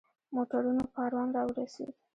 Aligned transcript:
موټرونو 0.35 0.83
کاروان 0.95 1.29
را 1.35 1.43
ورسېد. 1.47 1.91